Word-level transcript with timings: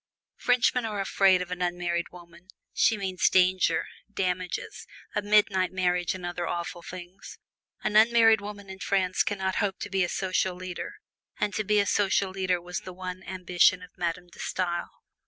Frenchmen 0.37 0.83
are 0.83 0.99
afraid 0.99 1.43
of 1.43 1.51
an 1.51 1.61
unmarried 1.61 2.09
woman 2.09 2.47
she 2.73 2.97
means 2.97 3.29
danger, 3.29 3.85
damages, 4.11 4.87
a 5.13 5.21
midnight 5.21 5.71
marriage 5.71 6.15
and 6.15 6.25
other 6.25 6.47
awful 6.47 6.81
things. 6.81 7.37
An 7.83 7.95
unmarried 7.95 8.41
woman 8.41 8.67
in 8.67 8.79
France 8.79 9.21
can 9.21 9.37
not 9.37 9.57
hope 9.57 9.77
to 9.81 9.91
be 9.91 10.03
a 10.03 10.09
social 10.09 10.55
leader; 10.55 10.93
and 11.39 11.53
to 11.53 11.63
be 11.63 11.79
a 11.79 11.85
social 11.85 12.31
leader 12.31 12.59
was 12.59 12.79
the 12.81 12.93
one 12.93 13.21
ambition 13.21 13.83
of 13.83 13.95
Madame 13.95 14.29
De 14.31 14.39
Stael. 14.39 14.89